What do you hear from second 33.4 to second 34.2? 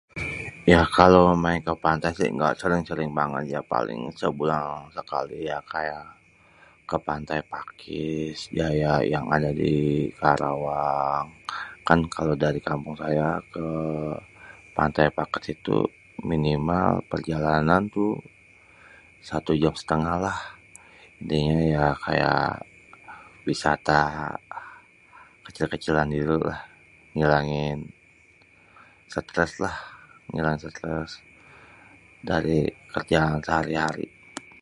sehari-hari.